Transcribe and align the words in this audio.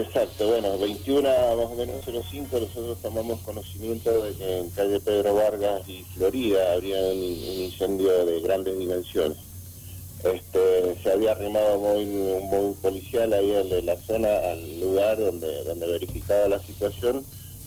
Exacto, 0.00 0.48
bueno, 0.48 0.78
21 0.78 1.22
más 1.22 1.66
o 1.66 1.74
menos 1.74 2.02
05 2.06 2.58
nosotros 2.58 2.98
tomamos 3.02 3.38
conocimiento 3.40 4.22
de 4.22 4.32
que 4.32 4.58
en 4.60 4.70
calle 4.70 4.98
Pedro 4.98 5.34
Vargas 5.34 5.86
y 5.86 6.04
Florida 6.14 6.72
habría 6.72 6.98
un, 7.00 7.18
incendio 7.18 8.24
de 8.24 8.40
grandes 8.40 8.78
dimensiones. 8.78 9.36
Este, 10.24 10.96
se 11.02 11.12
había 11.12 11.32
arrimado 11.32 11.76
un 11.76 12.50
móvil 12.50 12.76
policial 12.80 13.30
ahí 13.34 13.52
en 13.52 13.84
la 13.84 13.96
zona, 13.98 14.38
al 14.38 14.80
lugar 14.80 15.18
donde, 15.18 15.64
donde 15.64 15.86
verificaba 15.86 16.48
la 16.48 16.60
situación 16.60 17.22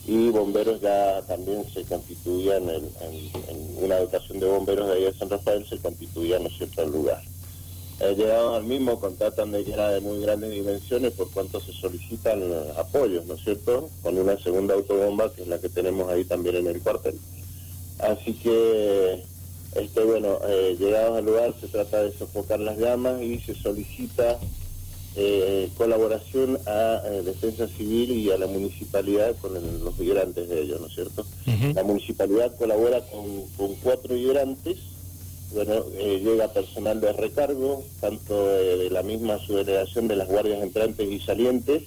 y 0.08 0.30
bomberos 0.30 0.82
ya 0.82 1.22
también 1.28 1.64
se 1.72 1.84
constituían 1.84 2.68
en, 2.68 2.90
una 3.78 4.00
dotación 4.00 4.40
de 4.40 4.48
bomberos 4.48 4.88
de 4.88 4.94
ahí 4.94 5.04
de 5.04 5.14
San 5.14 5.30
Rafael, 5.30 5.68
se 5.68 5.78
constituían, 5.78 6.42
¿no 6.42 6.50
es 6.50 6.58
cierto?, 6.58 6.82
el 6.82 6.92
lugar. 6.92 7.22
Eh, 8.00 8.16
llegados 8.18 8.58
al 8.58 8.64
mismo, 8.64 9.00
contratan 9.00 9.52
de 9.52 9.64
que 9.64 9.74
era 9.74 9.90
de 9.90 10.02
muy 10.02 10.20
grandes 10.22 10.52
dimensiones 10.52 11.14
por 11.14 11.30
cuanto 11.32 11.60
se 11.60 11.72
solicitan 11.74 12.42
apoyos, 12.78 13.26
¿no 13.26 13.36
es 13.36 13.44
cierto?, 13.44 13.90
con 14.02 14.18
una 14.18 14.38
segunda 14.40 14.74
autobomba 14.74 15.32
que 15.34 15.44
es 15.44 15.48
la 15.48 15.60
que 15.60 15.70
tenemos 15.70 16.10
ahí 16.10 16.26
también 16.26 16.56
en 16.56 16.68
el 16.68 16.82
cuartel. 16.82 17.20
Así 18.00 18.34
que, 18.34 19.24
este 19.76 20.04
bueno, 20.04 20.40
eh, 20.48 20.76
llegados 20.80 21.18
al 21.18 21.26
lugar 21.26 21.54
se 21.60 21.68
trata 21.68 22.04
de 22.04 22.12
sofocar 22.12 22.60
las 22.60 22.78
llamas 22.78 23.22
y 23.22 23.40
se 23.40 23.56
solicita 23.56 24.40
eh, 25.16 25.70
colaboración 25.78 26.58
a 26.66 27.02
eh, 27.06 27.22
Defensa 27.24 27.68
Civil 27.68 28.12
y 28.12 28.32
a 28.32 28.38
la 28.40 28.48
municipalidad 28.48 29.36
con 29.40 29.54
los 29.54 30.00
hidrantes 30.00 30.50
de 30.50 30.62
ellos, 30.62 30.82
¿no 30.82 30.88
es 30.88 30.94
cierto? 30.96 31.26
La 31.76 31.84
municipalidad 31.84 32.56
colabora 32.56 33.02
con, 33.02 33.76
cuatro 33.84 34.16
hidrantes, 34.18 34.78
bueno, 35.54 35.86
eh, 35.94 36.22
llega 36.24 36.52
personal 36.52 37.00
de 37.00 37.14
recargo, 37.14 37.84
tanto 38.00 38.48
de 38.48 38.90
la 38.90 39.04
misma 39.04 39.38
subdelegación 39.40 40.08
de 40.08 40.16
las 40.16 40.28
guardias 40.28 40.62
entrantes 40.62 41.10
y 41.10 41.20
salientes, 41.20 41.84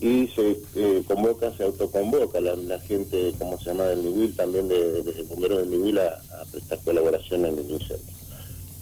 y 0.00 0.28
se 0.28 0.60
convoca, 1.08 1.52
se 1.56 1.64
autoconvoca 1.64 2.40
la, 2.40 2.54
la, 2.54 2.78
gente, 2.80 3.32
como 3.38 3.58
se 3.58 3.66
llama, 3.66 3.84
del 3.86 4.04
Niwil, 4.04 4.36
también 4.36 4.68
de, 4.68 5.24
bomberos 5.28 5.58
del 5.58 5.70
Niwil 5.70 5.98
a, 5.98 6.22
a, 6.40 6.44
prestar 6.52 6.78
colaboración 6.84 7.46
en 7.46 7.58
el 7.58 7.70
incendio. 7.70 8.14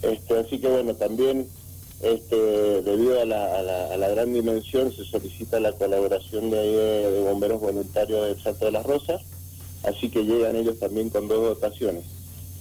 Este, 0.03 0.37
así 0.37 0.59
que 0.59 0.67
bueno, 0.67 0.93
también 0.93 1.47
este, 2.01 2.35
debido 2.83 3.19
a 3.19 3.25
la, 3.25 4.09
gran 4.09 4.31
dimensión 4.31 4.93
se 4.93 5.03
solicita 5.03 5.59
la 5.59 5.71
colaboración 5.71 6.51
de, 6.51 6.57
de, 6.57 7.21
bomberos 7.21 7.59
voluntarios 7.59 8.27
del 8.27 8.41
Salto 8.41 8.65
de 8.65 8.71
las 8.71 8.85
Rosas, 8.85 9.21
así 9.83 10.09
que 10.09 10.23
llegan 10.23 10.55
ellos 10.55 10.77
también 10.77 11.09
con 11.09 11.27
dos 11.27 11.41
dotaciones. 11.41 12.03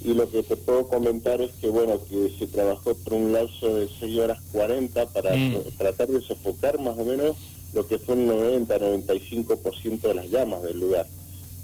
Y 0.06 0.14
lo 0.14 0.30
que 0.30 0.44
te 0.44 0.54
puedo 0.54 0.86
comentar 0.86 1.40
es 1.40 1.50
que 1.60 1.68
bueno, 1.68 1.98
que 2.08 2.32
se 2.38 2.46
trabajó 2.46 2.94
por 2.94 3.14
un 3.14 3.32
lapso 3.32 3.74
de 3.74 3.88
6 3.98 4.18
horas 4.20 4.38
40 4.52 5.04
para 5.06 5.34
mm. 5.34 5.56
tratar 5.76 6.06
de 6.06 6.20
sofocar 6.20 6.78
más 6.78 6.96
o 6.96 7.04
menos 7.04 7.36
lo 7.74 7.88
que 7.88 7.98
fue 7.98 8.14
un 8.14 8.28
90-95% 8.28 10.00
de 10.02 10.14
las 10.14 10.30
llamas 10.30 10.62
del 10.62 10.78
lugar. 10.78 11.08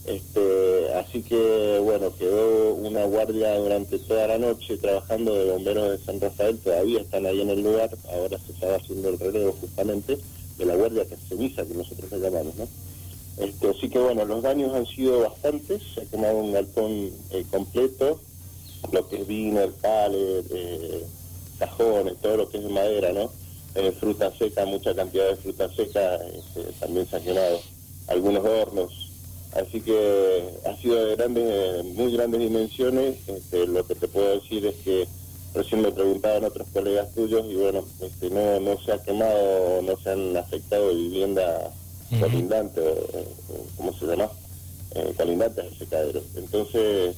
Este, 0.06 0.92
así 0.94 1.22
que 1.22 1.78
bueno, 1.84 2.12
quedó 2.16 2.74
una 2.74 3.04
guardia 3.04 3.56
durante 3.60 4.00
toda 4.00 4.26
la 4.26 4.38
noche 4.38 4.76
trabajando 4.76 5.36
de 5.36 5.52
bomberos 5.52 5.90
de 5.92 6.04
San 6.04 6.20
Rafael, 6.20 6.58
todavía 6.58 7.00
están 7.00 7.26
ahí 7.26 7.42
en 7.42 7.50
el 7.50 7.62
lugar, 7.62 7.96
ahora 8.12 8.38
se 8.44 8.50
estaba 8.50 8.74
haciendo 8.74 9.10
el 9.10 9.20
relevo 9.20 9.52
justamente 9.52 10.18
de 10.58 10.64
la 10.64 10.74
guardia 10.74 11.06
que 11.06 11.14
ceniza 11.28 11.64
que 11.64 11.74
nosotros 11.74 12.10
le 12.10 12.18
llamamos, 12.18 12.56
¿no? 12.56 12.66
Este, 13.36 13.68
así 13.68 13.88
que 13.88 14.00
bueno, 14.00 14.24
los 14.24 14.42
daños 14.42 14.74
han 14.74 14.86
sido 14.86 15.20
bastantes, 15.20 15.80
se 15.94 16.00
ha 16.00 16.04
quemado 16.06 16.38
un 16.38 16.52
galpón 16.52 16.90
eh, 17.30 17.46
completo, 17.48 18.20
lo 18.90 19.08
que 19.08 19.16
es 19.16 19.26
vino, 19.26 19.60
palet, 19.80 20.44
eh, 20.50 21.04
cajones, 21.58 22.16
todo 22.20 22.38
lo 22.38 22.48
que 22.48 22.58
es 22.58 22.64
de 22.64 22.70
madera, 22.70 23.12
¿no? 23.12 23.30
Eh, 23.74 23.92
fruta 23.92 24.32
seca, 24.36 24.66
mucha 24.66 24.94
cantidad 24.94 25.28
de 25.28 25.36
fruta 25.36 25.68
seca, 25.74 26.16
este, 26.16 26.72
también 26.80 27.06
quemado 27.06 27.60
algunos 28.08 28.44
hornos, 28.44 29.12
Así 29.54 29.82
que 29.82 30.44
ha 30.64 30.74
sido 30.78 31.04
de 31.04 31.16
grandes, 31.16 31.84
muy 31.84 32.12
grandes 32.12 32.40
dimensiones. 32.40 33.16
Este, 33.26 33.66
lo 33.66 33.86
que 33.86 33.94
te 33.94 34.08
puedo 34.08 34.40
decir 34.40 34.64
es 34.64 34.76
que 34.76 35.06
recién 35.54 35.82
me 35.82 35.92
preguntaban 35.92 36.44
otros 36.44 36.66
colegas 36.72 37.12
tuyos 37.14 37.44
y 37.50 37.56
bueno, 37.56 37.84
este, 38.00 38.30
no, 38.30 38.60
no 38.60 38.82
se 38.82 38.92
ha 38.92 39.02
quemado, 39.02 39.82
no 39.82 39.96
se 39.98 40.10
han 40.10 40.36
afectado 40.36 40.94
viviendas 40.94 41.70
colindantes, 42.18 42.84
¿cómo 43.76 43.92
se 43.92 44.06
llama? 44.06 44.30
Eh, 44.94 45.14
colindantes 45.16 45.64
al 45.64 45.78
secadero. 45.78 46.22
Entonces, 46.36 47.16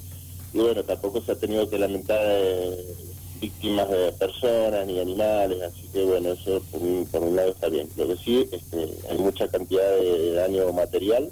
y 0.55 0.59
bueno, 0.61 0.85
tampoco 0.85 1.21
se 1.21 1.33
ha 1.33 1.35
tenido 1.35 1.69
que 1.69 1.79
lamentar 1.79 2.21
eh, 2.23 2.95
víctimas 3.41 3.91
de 3.91 4.13
personas 4.13 4.87
ni 4.87 5.01
animales, 5.01 5.61
así 5.63 5.89
que 5.93 6.05
bueno, 6.05 6.31
eso 6.31 6.63
por 6.71 6.81
un, 6.81 7.07
por 7.11 7.23
un 7.25 7.35
lado 7.35 7.51
está 7.51 7.69
bien. 7.69 7.89
Lo 7.97 8.07
que 8.07 8.17
sí, 8.17 8.49
este, 8.53 8.89
hay 9.11 9.19
mucha 9.19 9.49
cantidad 9.49 9.91
de 9.99 10.33
daño 10.35 10.73
material 10.73 11.29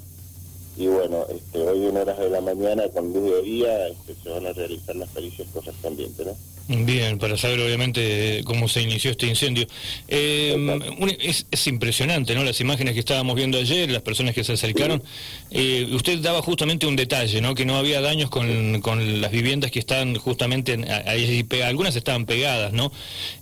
y 0.76 0.88
bueno, 0.88 1.24
este, 1.28 1.62
hoy 1.62 1.86
en 1.86 1.96
horas 1.96 2.18
de 2.18 2.30
la 2.30 2.40
mañana 2.40 2.88
con 2.88 3.12
luz 3.12 3.30
de 3.30 3.42
día 3.42 3.88
este, 3.88 4.16
se 4.20 4.28
van 4.28 4.46
a 4.46 4.52
realizar 4.52 4.96
las 4.96 5.08
pericias 5.10 5.46
correspondientes, 5.54 6.26
¿no? 6.26 6.36
Bien, 6.68 7.18
para 7.18 7.36
saber 7.36 7.60
obviamente 7.60 8.42
cómo 8.44 8.68
se 8.68 8.82
inició 8.82 9.10
este 9.10 9.26
incendio. 9.26 9.66
Eh, 10.08 10.56
es, 11.20 11.66
impresionante, 11.66 12.34
¿no? 12.34 12.44
Las 12.44 12.60
imágenes 12.60 12.94
que 12.94 13.00
estábamos 13.00 13.34
viendo 13.34 13.58
ayer, 13.58 13.90
las 13.90 14.02
personas 14.02 14.34
que 14.34 14.44
se 14.44 14.52
acercaron. 14.52 15.02
Eh, 15.50 15.88
usted 15.92 16.18
daba 16.20 16.40
justamente 16.40 16.86
un 16.86 16.96
detalle, 16.96 17.40
¿no? 17.40 17.54
Que 17.54 17.64
no 17.64 17.76
había 17.76 18.00
daños 18.00 18.30
con, 18.30 19.20
las 19.20 19.30
viviendas 19.30 19.70
que 19.70 19.80
están 19.80 20.14
justamente 20.16 20.78
ahí 21.06 21.42
pegadas. 21.42 21.70
Algunas 21.70 21.96
estaban 21.96 22.26
pegadas, 22.26 22.72
¿no? 22.72 22.92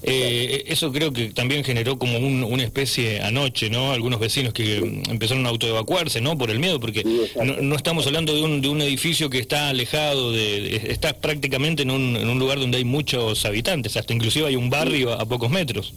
Eh, 0.03 0.65
eso 0.67 0.91
creo 0.93 1.13
que 1.13 1.31
también 1.31 1.63
generó 1.65 1.99
como 1.99 2.19
una 2.19 2.63
especie 2.63 3.21
anoche, 3.21 3.69
¿no? 3.69 3.93
Algunos 3.93 4.19
vecinos 4.19 4.53
que 4.55 4.79
empezaron 5.09 5.45
a 5.47 5.51
autoevacuarse, 5.51 6.21
¿no? 6.21 6.39
Por 6.39 6.51
el 6.51 6.59
miedo, 6.59 6.81
porque 6.81 7.05
no, 7.43 7.77
estamos 7.77 8.07
hablando 8.07 8.35
de 8.35 8.43
un, 8.43 8.61
de 8.61 8.69
un 8.69 8.81
edificio 8.81 9.29
que 9.29 9.39
está 9.39 9.69
alejado, 9.69 10.33
de, 10.33 10.77
está 10.89 11.13
prácticamente 11.13 11.83
en 11.83 11.91
un, 11.91 12.17
en 12.17 12.29
un 12.29 12.39
lugar 12.39 12.59
donde 12.59 12.79
hay 12.79 12.85
mucho 12.85 13.10
habitantes, 13.45 13.97
hasta 13.97 14.13
inclusive 14.13 14.47
hay 14.47 14.57
un 14.57 14.71
barrio 14.71 15.13
a, 15.13 15.25
pocos 15.25 15.51
metros. 15.51 15.95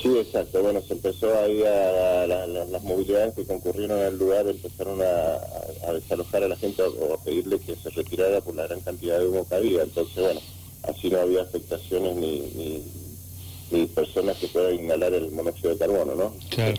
Sí, 0.00 0.16
exacto. 0.16 0.62
Bueno, 0.62 0.80
se 0.86 0.94
empezó 0.94 1.36
ahí 1.38 1.62
a, 1.62 2.26
las 2.26 2.82
movilidades 2.82 3.34
que 3.34 3.44
concurrieron 3.44 4.00
al 4.00 4.16
lugar, 4.16 4.46
empezaron 4.46 5.00
a, 5.02 5.92
desalojar 5.92 6.44
a 6.44 6.48
la 6.48 6.56
gente 6.56 6.82
o 6.82 7.14
a 7.14 7.22
pedirle 7.22 7.58
que 7.58 7.74
se 7.76 7.90
retirara 7.90 8.40
por 8.40 8.54
la 8.54 8.66
gran 8.66 8.80
cantidad 8.80 9.18
de 9.18 9.26
humo 9.26 9.46
que 9.48 9.54
había. 9.54 9.82
Entonces, 9.82 10.16
bueno, 10.16 10.40
así 10.84 11.10
no 11.10 11.20
había 11.20 11.42
afectaciones 11.42 12.16
ni, 12.16 12.82
ni, 13.70 13.86
personas 13.86 14.36
que 14.36 14.48
puedan 14.48 14.74
inhalar 14.74 15.14
el 15.14 15.30
monóxido 15.32 15.70
de 15.70 15.78
carbono, 15.78 16.14
¿no? 16.14 16.34
Claro. 16.50 16.74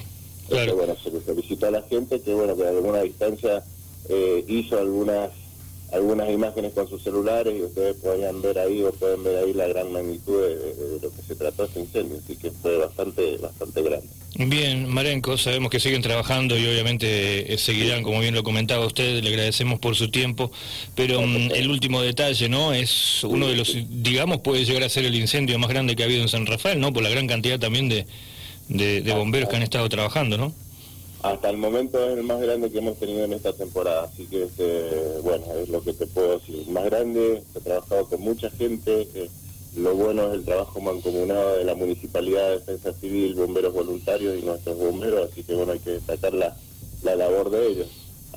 claro. 0.47 0.75
bueno, 0.75 0.95
se 1.03 1.11
le 1.11 1.21
solicitó 1.21 1.67
a 1.67 1.71
la 1.71 1.81
gente 1.83 2.21
que, 2.21 2.33
bueno, 2.33 2.55
que 2.55 2.63
a 2.63 2.69
alguna 2.69 3.01
distancia 3.01 3.63
eh, 4.09 4.45
hizo 4.47 4.77
algunas 4.77 5.31
algunas 5.93 6.29
imágenes 6.29 6.73
con 6.73 6.89
sus 6.89 7.03
celulares 7.03 7.53
y 7.57 7.61
ustedes 7.61 7.95
podían 7.97 8.41
ver 8.41 8.57
ahí 8.57 8.81
o 8.81 8.91
pueden 8.91 9.23
ver 9.23 9.43
ahí 9.43 9.53
la 9.53 9.67
gran 9.67 9.91
magnitud 9.91 10.41
de, 10.41 10.99
lo 11.01 11.13
que 11.13 11.21
se 11.21 11.35
trató 11.35 11.65
este 11.65 11.81
incendio, 11.81 12.17
así 12.23 12.35
que 12.35 12.49
fue 12.51 12.77
bastante, 12.77 13.37
bastante 13.37 13.81
grande. 13.81 14.07
Bien, 14.35 14.89
Marenco, 14.89 15.37
sabemos 15.37 15.69
que 15.69 15.79
siguen 15.79 16.01
trabajando 16.01 16.57
y 16.57 16.65
obviamente 16.65 17.53
eh, 17.53 17.57
seguirán, 17.59 18.01
como 18.01 18.19
bien 18.19 18.33
lo 18.33 18.43
comentaba 18.43 18.85
usted, 18.85 19.21
le 19.21 19.29
agradecemos 19.29 19.79
por 19.79 19.95
su 19.95 20.09
tiempo, 20.09 20.51
pero 20.95 21.21
mm, 21.21 21.51
el 21.53 21.69
último 21.69 22.01
detalle, 22.01 22.49
¿no? 22.49 22.73
Es 22.73 23.23
uno 23.23 23.47
de 23.47 23.55
los, 23.55 23.77
digamos, 23.89 24.39
puede 24.39 24.65
llegar 24.65 24.83
a 24.83 24.89
ser 24.89 25.05
el 25.05 25.13
incendio 25.13 25.59
más 25.59 25.69
grande 25.69 25.95
que 25.95 26.01
ha 26.01 26.07
habido 26.07 26.23
en 26.23 26.29
San 26.29 26.47
Rafael, 26.47 26.79
¿no? 26.79 26.91
Por 26.91 27.03
la 27.03 27.09
gran 27.09 27.27
cantidad 27.27 27.59
también 27.59 27.89
de, 27.89 28.05
de 28.67 29.13
bomberos 29.13 29.49
que 29.49 29.57
han 29.57 29.63
estado 29.63 29.87
trabajando, 29.89 30.37
¿no? 30.37 30.53
Hasta 31.23 31.49
el 31.49 31.55
momento 31.55 32.03
es 32.03 32.17
el 32.17 32.23
más 32.25 32.41
grande 32.41 32.69
que 32.69 32.79
hemos 32.79 32.97
tenido 32.97 33.23
en 33.23 33.31
esta 33.31 33.53
temporada, 33.53 34.03
así 34.03 34.25
que 34.25 34.43
este, 34.43 35.19
bueno, 35.23 35.45
es 35.53 35.69
lo 35.69 35.81
que 35.81 35.93
te 35.93 36.05
puedo 36.05 36.37
decir. 36.37 36.67
Más 36.67 36.83
grande, 36.83 37.41
he 37.55 37.59
trabajado 37.61 38.07
con 38.07 38.19
mucha 38.19 38.49
gente, 38.49 39.07
lo 39.77 39.95
bueno 39.95 40.27
es 40.27 40.33
el 40.33 40.43
trabajo 40.43 40.81
mancomunado 40.81 41.55
de 41.55 41.63
la 41.63 41.75
Municipalidad 41.75 42.49
de 42.49 42.59
Defensa 42.59 42.91
Civil, 42.99 43.35
bomberos 43.35 43.73
voluntarios 43.73 44.37
y 44.37 44.45
nuestros 44.45 44.77
bomberos, 44.77 45.31
así 45.31 45.43
que 45.43 45.55
bueno, 45.55 45.71
hay 45.71 45.79
que 45.79 45.91
destacar 45.91 46.33
la, 46.33 46.57
labor 47.03 47.51
de 47.51 47.67
ellos. 47.67 47.87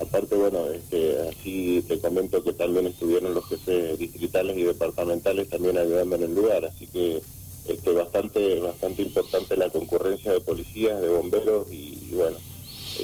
Aparte, 0.00 0.36
bueno, 0.36 0.66
este, 0.66 1.28
así 1.28 1.84
te 1.88 1.98
comento 1.98 2.44
que 2.44 2.52
también 2.52 2.86
estuvieron 2.86 3.34
los 3.34 3.48
jefes 3.48 3.98
distritales 3.98 4.56
y 4.56 4.62
departamentales 4.62 5.48
también 5.48 5.76
ayudando 5.76 6.14
en 6.14 6.22
el 6.22 6.34
lugar, 6.36 6.64
así 6.64 6.86
que 6.86 7.20
este, 7.66 7.90
bastante, 7.90 8.60
bastante 8.60 9.02
importante 9.02 9.56
la 9.56 9.70
concurrencia 9.70 10.30
de 10.30 10.40
policías, 10.40 11.00
de 11.00 11.08
bomberos 11.08 11.66
y 11.72 12.12
bueno, 12.12 12.36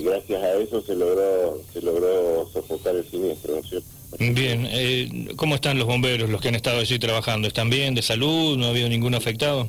gracias 0.00 0.42
a 0.42 0.54
eso 0.54 0.80
se 0.82 0.94
logró 0.94 1.60
se 1.72 1.82
logró 1.82 2.48
sofocar 2.52 2.96
el 2.96 3.08
siniestro, 3.08 3.54
¿no 3.54 3.60
es 3.60 3.68
cierto? 3.68 3.88
Bien, 4.18 4.66
eh, 4.70 5.32
¿cómo 5.36 5.54
están 5.54 5.78
los 5.78 5.86
bomberos, 5.86 6.28
los 6.28 6.40
que 6.40 6.48
han 6.48 6.54
estado 6.54 6.80
allí 6.80 6.98
trabajando? 6.98 7.48
¿Están 7.48 7.70
bien, 7.70 7.94
de 7.94 8.02
salud? 8.02 8.58
¿No 8.58 8.66
ha 8.66 8.68
habido 8.68 8.88
ningún 8.88 9.14
afectado? 9.14 9.68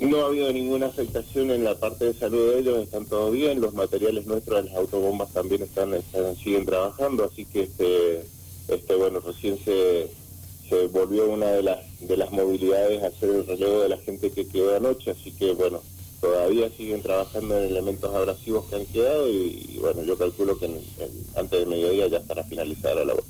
No 0.00 0.22
ha 0.22 0.26
habido 0.26 0.52
ninguna 0.52 0.86
afectación 0.86 1.50
en 1.50 1.62
la 1.62 1.74
parte 1.74 2.06
de 2.06 2.14
salud 2.14 2.52
de 2.52 2.60
ellos, 2.60 2.82
están 2.82 3.04
todos 3.04 3.32
bien, 3.32 3.60
los 3.60 3.74
materiales 3.74 4.26
nuestros 4.26 4.64
de 4.64 4.70
las 4.70 4.78
autobombas 4.78 5.32
también 5.32 5.62
están, 5.62 5.92
siguen 6.42 6.64
trabajando, 6.64 7.28
así 7.30 7.44
que 7.44 7.64
este, 7.64 8.24
este 8.68 8.94
bueno, 8.94 9.20
recién 9.20 9.58
se, 9.62 10.08
se 10.68 10.86
volvió 10.86 11.28
una 11.30 11.48
de 11.48 11.62
las, 11.62 11.78
de 12.00 12.16
las 12.16 12.30
movilidades 12.32 13.02
a 13.02 13.08
hacer 13.08 13.28
el 13.28 13.46
relevo 13.46 13.82
de 13.82 13.90
la 13.90 13.98
gente 13.98 14.30
que 14.30 14.48
quedó 14.48 14.74
anoche, 14.74 15.10
así 15.10 15.32
que 15.32 15.52
bueno, 15.52 15.82
todavía 16.20 16.70
siguen 16.76 17.02
trabajando 17.02 17.58
en 17.58 17.70
elementos 17.70 18.14
abrasivos 18.14 18.66
que 18.66 18.76
han 18.76 18.86
quedado 18.86 19.28
y, 19.28 19.78
bueno, 19.80 20.02
yo 20.02 20.18
calculo 20.18 20.58
que 20.58 20.66
antes 21.36 21.60
del 21.60 21.68
mediodía 21.68 22.08
ya 22.08 22.18
estará 22.18 22.44
finalizada 22.44 22.96
la 22.96 23.04
labor. 23.06 23.24